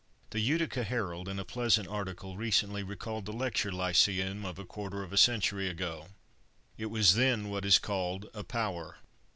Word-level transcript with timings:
The 0.31 0.39
Utica 0.39 0.83
Herald 0.83 1.29
in 1.29 1.37
a 1.37 1.45
pleasant 1.45 1.87
article 1.87 2.35
recently 2.35 2.81
recalled 2.81 3.25
the 3.27 3.31
lecture 3.31 3.71
lyceum 3.71 4.45
of 4.45 4.57
a 4.57 4.65
quarter 4.65 5.03
of 5.03 5.13
a 5.13 5.15
century 5.17 5.69
ago. 5.69 6.07
It 6.75 6.87
was 6.87 7.13
then 7.13 7.49
what 7.49 7.65
is 7.65 7.77
called 7.77 8.25
a 8.33 8.43
power. 8.43 8.97